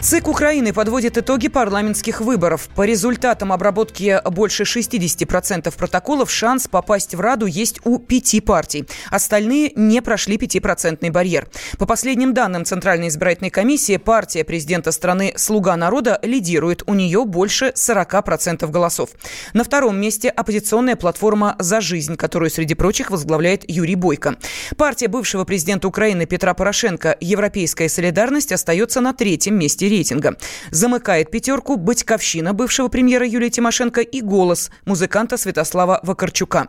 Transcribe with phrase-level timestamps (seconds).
[0.00, 2.68] ЦИК Украины подводит итоги парламентских выборов.
[2.76, 8.86] По результатам обработки больше 60% протоколов шанс попасть в Раду есть у пяти партий.
[9.10, 11.48] Остальные не прошли 5% барьер.
[11.78, 16.84] По последним данным Центральной избирательной комиссии, партия президента страны «Слуга народа» лидирует.
[16.86, 19.10] У нее больше 40% голосов.
[19.52, 24.36] На втором месте оппозиционная платформа «За жизнь», которую, среди прочих, возглавляет Юрий Бойко.
[24.76, 30.36] Партия бывшего президента Украины Петра Порошенко «Европейская солидарность» остается на третьем месте рейтинга.
[30.70, 36.68] Замыкает пятерку «Батьковщина» бывшего премьера Юлия Тимошенко и «Голос» музыканта Святослава Вакарчука.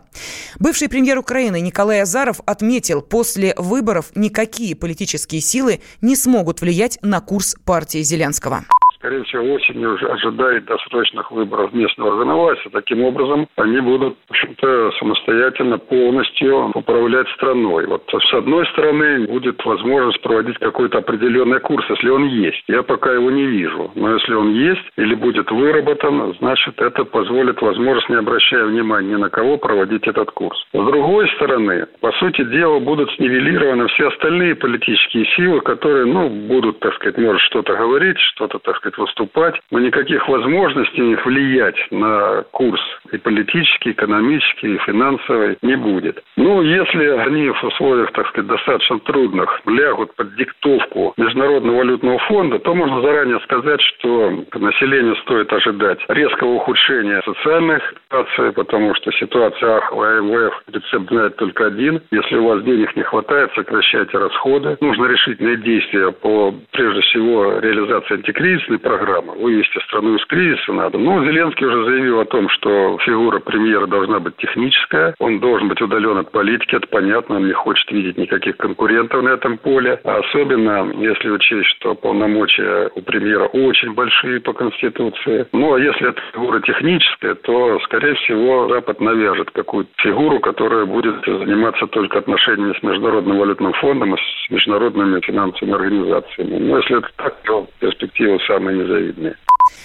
[0.60, 7.22] Бывший премьер Украины Николай Азаров отметил, после выборов никакие политические силы не смогут влиять на
[7.22, 8.66] курс партии Зеленского
[9.00, 12.70] скорее всего, осенью уже ожидает досрочных выборов местного органовластия.
[12.72, 17.88] Таким образом, они будут, в общем-то, самостоятельно полностью управлять страной.
[17.88, 22.62] Вот с одной стороны, будет возможность проводить какой-то определенный курс, если он есть.
[22.68, 23.92] Я пока его не вижу.
[23.96, 29.16] Но если он есть или будет выработан, значит, это позволит возможность, не обращая внимания ни
[29.16, 30.60] на кого, проводить этот курс.
[30.74, 36.80] С другой стороны, по сути дела, будут снивелированы все остальные политические силы, которые, ну, будут,
[36.80, 42.44] так сказать, может что-то говорить, что-то, так сказать, сказать, выступать, но никаких возможностей влиять на
[42.52, 46.24] курс и политический, экономический, и финансовый не будет.
[46.38, 52.60] Ну, если они в условиях, так сказать, достаточно трудных лягут под диктовку Международного валютного фонда,
[52.60, 59.78] то можно заранее сказать, что населению стоит ожидать резкого ухудшения социальной ситуации, потому что ситуация
[59.78, 62.02] аховая, МВФ рецепт знает только один.
[62.12, 64.78] Если у вас денег не хватает, сокращайте расходы.
[64.82, 69.34] Нужно решительные действия по, прежде всего, реализации антикризисной программа.
[69.34, 70.98] Вывести страну из кризиса надо.
[70.98, 75.16] Но Зеленский уже заявил о том, что фигура премьера должна быть техническая.
[75.20, 77.38] Он должен быть удален от политики, это понятно.
[77.38, 80.00] Он не хочет видеть никаких конкурентов на этом поле.
[80.04, 85.48] А особенно, если учесть, что полномочия у премьера очень большие по Конституции.
[85.52, 91.16] Ну, а если это фигура техническая, то, скорее всего, Запад навяжет какую-то фигуру, которая будет
[91.26, 96.58] заниматься только отношениями с Международным валютным фондом и с международными финансовыми организациями.
[96.58, 99.36] Но если это так, то перспективы самые самые незавидные.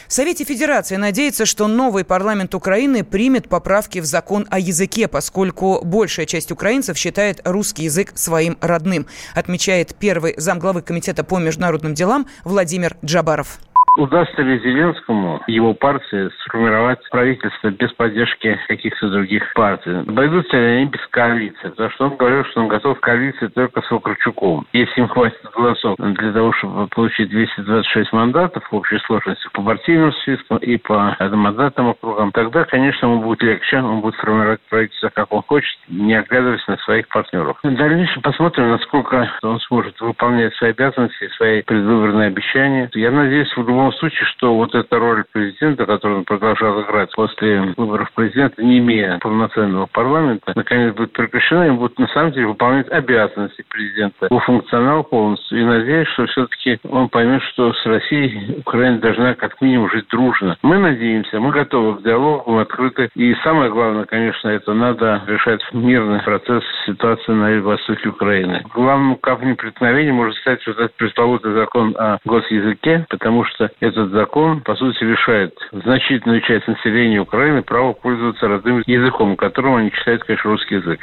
[0.09, 5.81] В Совете Федерации надеется, что новый парламент Украины примет поправки в закон о языке, поскольку
[5.85, 12.27] большая часть украинцев считает русский язык своим родным, отмечает первый замглавы Комитета по международным делам
[12.45, 13.59] Владимир Джабаров.
[13.97, 20.01] Удастся ли Зеленскому, его партии, сформировать правительство без поддержки каких-то других партий?
[20.09, 21.69] Обойдутся ли они без коалиции?
[21.69, 24.67] Потому что он говорил, что он готов к коалиции только с Вакарчуком.
[24.73, 30.13] Если им хватит голосов для того, чтобы получить 226 мандатов в общей сложности по партийным
[30.13, 35.33] спискам и по одномандатным округам, тогда, конечно, ему будет легче, он будет формировать правительство, как
[35.33, 37.59] он хочет, не оглядываясь на своих партнеров.
[37.63, 42.91] В посмотрим, насколько он сможет выполнять свои обязанности, свои предвыборные обещания.
[42.95, 47.11] Я надеюсь, в любом любом случае, что вот эта роль президента, которую он продолжал играть
[47.15, 52.47] после выборов президента, не имея полноценного парламента, наконец будет прекращена и будет на самом деле
[52.47, 55.61] выполнять обязанности президента по функционалу полностью.
[55.61, 60.57] И надеюсь, что все-таки он поймет, что с Россией Украина должна как минимум жить дружно.
[60.63, 63.11] Мы надеемся, мы готовы к диалогу, мы открыты.
[63.15, 68.65] И самое главное, конечно, это надо решать мирный процесс ситуации на востоке Украины.
[68.73, 74.61] Главным камнем преткновения может стать вот этот пресловутый закон о госязыке, потому что этот закон,
[74.63, 80.51] по сути, лишает значительную часть населения Украины права пользоваться родным языком, которым они считают, конечно,
[80.51, 81.01] русский язык.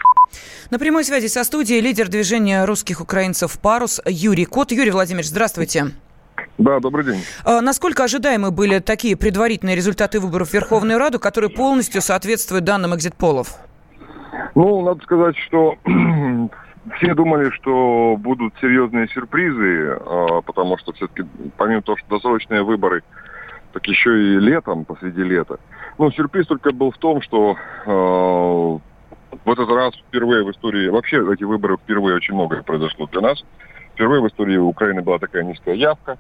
[0.70, 4.72] На прямой связи со студией лидер движения русских украинцев «Парус» Юрий Кот.
[4.72, 5.88] Юрий Владимирович, здравствуйте.
[6.58, 7.22] Да, добрый день.
[7.44, 12.96] А насколько ожидаемы были такие предварительные результаты выборов в Верховную Раду, которые полностью соответствуют данным
[12.96, 13.56] экзит-полов?
[14.56, 15.76] Ну, надо сказать, что
[16.98, 21.28] все думали, что будут серьезные сюрпризы, а, потому что все-таки,
[21.58, 23.04] помимо того, что досрочные выборы,
[23.74, 25.60] так еще и летом, посреди лета.
[25.98, 27.56] Ну, сюрприз только был в том, что
[27.86, 27.90] э,
[29.46, 33.44] в этот раз впервые в истории, вообще эти выборы впервые очень многое произошло для нас.
[33.94, 36.18] Впервые в истории Украины была такая низкая явка.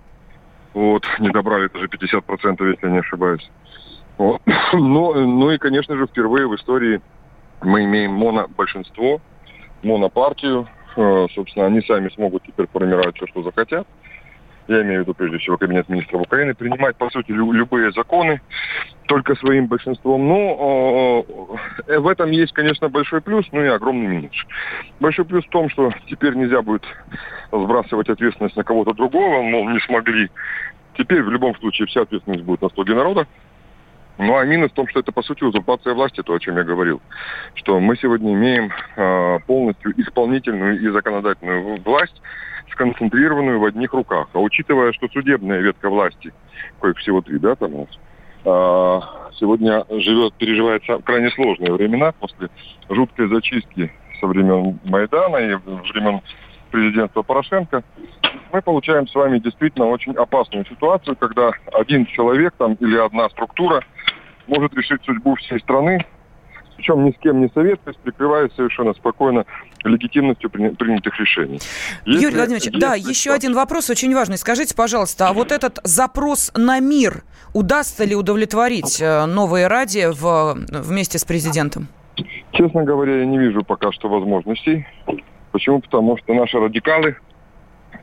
[0.73, 3.49] Вот, не добрали даже 50%, если не ошибаюсь.
[4.17, 4.41] Вот.
[4.73, 7.01] Ну, ну и, конечно же, впервые в истории
[7.61, 9.19] мы имеем монобольшинство,
[9.83, 10.67] монопартию.
[10.95, 13.87] Э, собственно, они сами смогут теперь формировать все, что захотят.
[14.67, 18.41] Я имею в виду, прежде всего, Кабинет министров Украины, принимать, по сути, лю- любые законы
[19.07, 20.27] только своим большинством.
[20.27, 21.25] Но
[21.87, 24.35] э, в этом есть, конечно, большой плюс, но и огромный минус.
[24.99, 26.83] Большой плюс в том, что теперь нельзя будет
[27.51, 30.29] сбрасывать ответственность на кого-то другого, мол, не смогли.
[30.97, 33.27] Теперь в любом случае вся ответственность будет на слуги народа.
[34.21, 36.63] Ну а минус в том, что это по сути узурпация власти, то, о чем я
[36.63, 37.01] говорил.
[37.55, 42.21] Что мы сегодня имеем э, полностью исполнительную и законодательную власть,
[42.69, 44.27] сконцентрированную в одних руках.
[44.33, 46.31] А учитывая, что судебная ветка власти,
[46.79, 47.89] коих всего три, да, там у нас,
[48.45, 52.49] э, сегодня живет, переживает крайне сложные времена после
[52.89, 56.21] жуткой зачистки со времен Майдана и времен
[56.69, 57.83] президентства Порошенко,
[58.51, 63.83] мы получаем с вами действительно очень опасную ситуацию, когда один человек там или одна структура
[64.47, 66.05] может решить судьбу всей страны,
[66.75, 69.45] причем ни с кем не советуясь, прикрываясь совершенно спокойно
[69.83, 71.59] легитимностью принятых решений.
[72.05, 74.37] Если, Юрий Владимирович, да, еще один вопрос очень важный.
[74.37, 77.23] Скажите, пожалуйста, а вот этот запрос на мир
[77.53, 81.87] удастся ли удовлетворить э, новые ради в, вместе с президентом?
[82.51, 84.87] Честно говоря, я не вижу пока что возможностей.
[85.51, 85.81] Почему?
[85.81, 87.17] Потому что наши радикалы,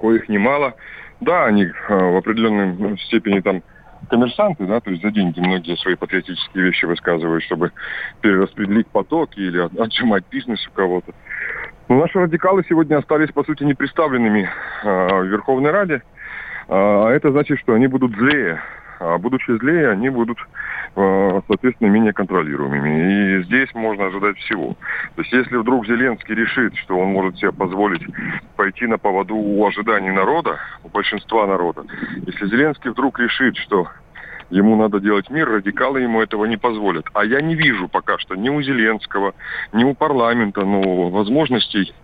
[0.01, 0.75] коих немало,
[1.21, 3.63] да, они э, в определенной степени там
[4.09, 7.73] коммерсанты, да, то есть за деньги многие свои патриотические вещи высказывают, чтобы
[8.21, 11.13] перераспределить потоки или отжимать бизнес у кого-то.
[11.89, 14.49] Но наши радикалы сегодня остались, по сути, непредставленными
[14.83, 16.03] э, в Верховной Раде.
[16.69, 18.61] А это значит, что они будут злее.
[19.01, 20.39] А будучи злее, они будут
[21.01, 23.39] Э, соответственно, менее контролируемыми.
[23.39, 24.77] И здесь можно ожидать всего.
[25.15, 28.03] То есть если вдруг Зеленский решит, что он может себе позволить
[28.59, 31.85] пойти на поводу у ожиданий народа, у большинства народа,
[32.27, 33.87] если Зеленский вдруг решит, что
[34.51, 37.07] ему надо делать мир, радикалы ему этого не позволят.
[37.15, 39.35] А я не вижу пока что ни у Зеленского,
[39.73, 41.95] ни у парламента ну, возможностей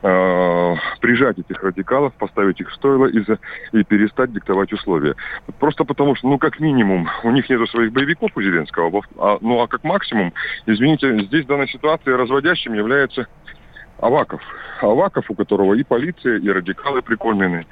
[0.00, 3.38] э, прижать этих радикалов, поставить их в стойло и, за,
[3.72, 5.14] и перестать диктовать условия.
[5.60, 9.60] Просто потому что, ну, как минимум, у них нету своих боевиков у Зеленского, а, ну,
[9.60, 10.32] а как максимум,
[10.64, 13.26] извините, здесь в данной ситуации разводящим является
[14.00, 14.40] Аваков.
[14.80, 17.66] Аваков, у которого и полиция, и радикалы прикормлены.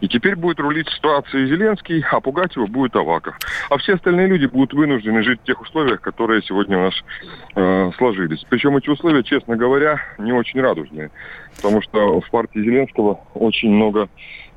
[0.00, 3.38] И теперь будет рулить ситуацией Зеленский, а пугать его будет Аваков.
[3.70, 6.94] А все остальные люди будут вынуждены жить в тех условиях, которые сегодня у нас
[7.54, 8.44] э, сложились.
[8.48, 11.10] Причем эти условия, честно говоря, не очень радужные.
[11.56, 14.08] Потому что в партии Зеленского очень много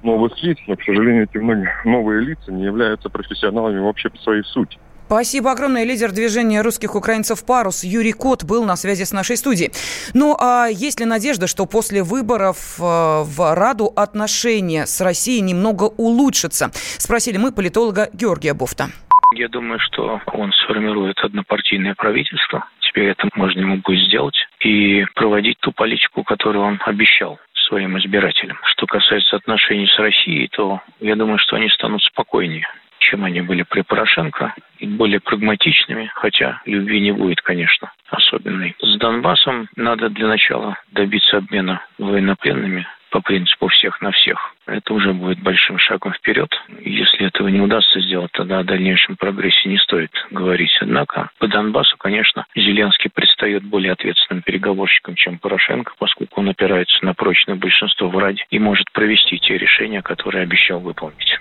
[0.04, 4.44] новых лиц, но, к сожалению, эти многие новые лица не являются профессионалами вообще по своей
[4.44, 4.78] сути.
[5.06, 5.84] Спасибо огромное.
[5.84, 9.72] Лидер движения русских украинцев «Парус» Юрий Кот был на связи с нашей студией.
[10.14, 15.84] Ну, а есть ли надежда, что после выборов э, в Раду отношения с Россией немного
[15.84, 16.72] улучшатся?
[16.74, 18.88] Спросили мы политолога Георгия Буфта.
[19.36, 22.66] Я думаю, что он сформирует однопартийное правительство.
[22.82, 28.58] Теперь это можно ему будет сделать и проводить ту политику, которую он обещал своим избирателям.
[28.66, 32.68] Что касается отношений с Россией, то я думаю, что они станут спокойнее
[33.04, 38.76] чем они были при Порошенко, и более прагматичными, хотя любви не будет, конечно, особенной.
[38.80, 44.56] С Донбассом надо для начала добиться обмена военнопленными по принципу всех на всех.
[44.66, 46.50] Это уже будет большим шагом вперед.
[46.80, 50.76] Если этого не удастся сделать, тогда о дальнейшем прогрессе не стоит говорить.
[50.82, 57.14] Однако по Донбассу, конечно, Зеленский предстает более ответственным переговорщиком, чем Порошенко, поскольку он опирается на
[57.14, 61.38] прочное большинство в Раде и может провести те решения, которые обещал выполнить.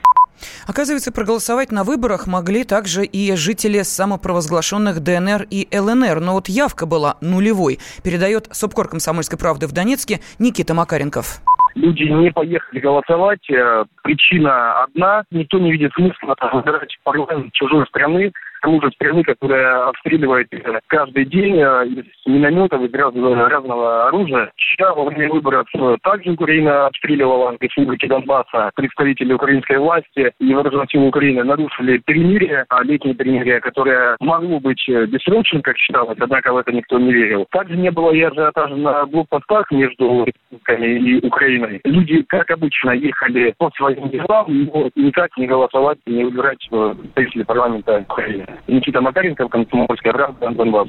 [0.66, 6.20] Оказывается, проголосовать на выборах могли также и жители самопровозглашенных ДНР и ЛНР.
[6.20, 11.40] Но вот явка была нулевой, передает Субкор комсомольской правды в Донецке Никита Макаренков
[11.74, 13.48] люди не поехали голосовать.
[13.50, 15.24] Э, причина одна.
[15.30, 18.32] Никто не видит смысла выбирать парламент чужой страны,
[18.62, 24.50] тому же страны, которая обстреливает э, каждый день э, из минометов, из разного, разного оружия.
[24.56, 28.70] Вчера во время выборов э, также Украина обстреливала республики Донбасса.
[28.74, 34.82] Представители украинской власти и вооруженных сил Украины нарушили перемирие, а летнее перемирие, которое могло быть
[34.88, 37.46] бессрочным, как считалось, однако в это никто не верил.
[37.50, 41.80] Также не было и ажиотажа на блокпостах между республиками и Украиной.
[41.84, 48.04] Люди, как обычно, ехали по своим делам, но никак не голосовать, не выбирать представителей парламента
[48.08, 48.51] Украины.
[48.66, 50.88] Никита Макаренко, Комсомольская правда, Донбасс.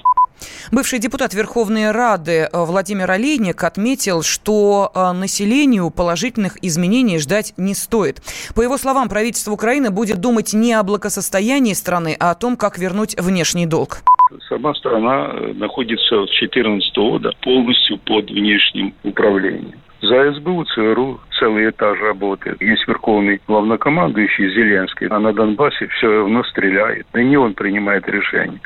[0.72, 7.74] Бывший депутат Верховной Рады э, Владимир Олейник отметил, что э, населению положительных изменений ждать не
[7.74, 8.22] стоит.
[8.56, 12.78] По его словам, правительство Украины будет думать не о благосостоянии страны, а о том, как
[12.78, 14.00] вернуть внешний долг.
[14.50, 19.80] Сама страна э, находится с 2014 года полностью под внешним управлением.
[20.04, 22.62] За СБУ, ЦРУ целый этаж работает.
[22.62, 27.06] Есть верховный главнокомандующий Зеленский, а на Донбассе все равно стреляет.
[27.16, 28.60] И не он принимает решение.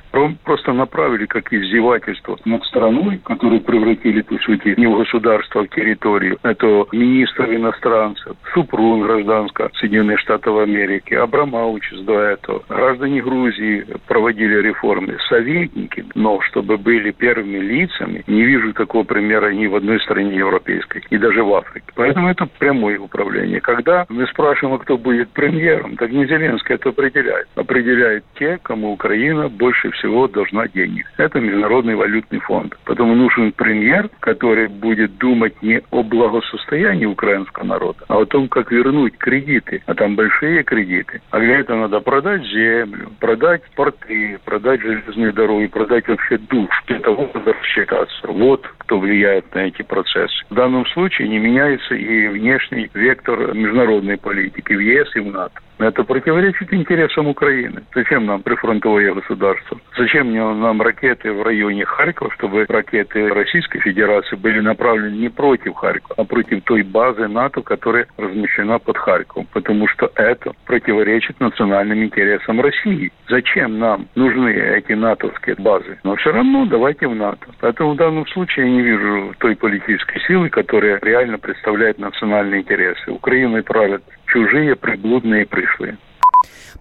[0.44, 5.70] Просто направили как издевательство над страной, которую превратили, по сути, не в государство, а в
[5.70, 6.38] территорию.
[6.42, 12.64] Это министр иностранцев, Супрун гражданского Соединенных Штатов Америки, Абрамович до этого.
[12.68, 15.18] Граждане Грузии проводили реформы.
[15.30, 21.04] Советники, но чтобы были первыми лицами, не вижу такого примера ни в одной стране европейской,
[21.10, 21.88] и даже в Африке.
[21.96, 23.60] Поэтому это прямое управление.
[23.60, 27.48] Когда мы спрашиваем, а кто будет премьером, так не Зеленский это определяет.
[27.56, 31.06] Определяет те, кому Украина больше всего должна денег.
[31.18, 32.78] Это Международный валютный фонд.
[32.86, 38.72] Поэтому нужен премьер, который будет думать не о благосостоянии украинского народа, а о том, как
[38.72, 39.84] вернуть кредиты.
[39.86, 41.22] А там большие кредиты.
[41.32, 46.70] А для этого надо продать землю, продать порты, продать железные дороги, продать вообще душ.
[46.88, 48.28] Для того, чтобы рассчитаться.
[48.28, 50.46] Вот кто влияет на эти процессы.
[50.50, 55.60] В данном случае не меняется и внешний вектор международной политики в ЕС и в НАТО.
[55.80, 57.84] Это противоречит интересам Украины.
[57.94, 59.80] Зачем нам прифронтовое государство?
[59.96, 66.16] Зачем нам ракеты в районе Харькова, чтобы ракеты Российской Федерации были направлены не против Харькова,
[66.18, 69.48] а против той базы НАТО, которая размещена под Харьковом?
[69.54, 73.12] Потому что это противоречит национальным интересам России.
[73.30, 76.00] Зачем нам нужны эти натовские базы?
[76.04, 77.48] Но все равно давайте в НАТО.
[77.60, 83.12] Поэтому в данном случае я не вижу той политической силы, которая реально представляет национальные интересы.
[83.12, 85.98] Украиной правят чужие, приблудные пришлые.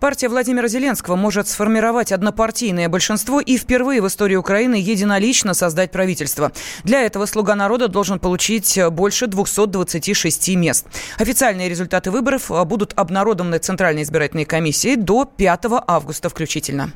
[0.00, 6.52] Партия Владимира Зеленского может сформировать однопартийное большинство и впервые в истории Украины единолично создать правительство.
[6.84, 10.86] Для этого «Слуга народа» должен получить больше 226 мест.
[11.18, 16.90] Официальные результаты выборов будут обнародованы Центральной избирательной комиссией до 5 августа включительно.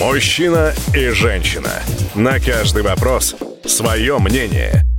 [0.00, 1.70] Мужчина и женщина.
[2.14, 3.36] На каждый вопрос
[3.66, 4.83] свое мнение.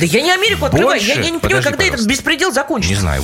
[0.00, 0.98] Да я не Америку открываю.
[0.98, 2.94] Я, я не понимаю, когда этот беспредел закончится.
[2.94, 3.22] Не знаю.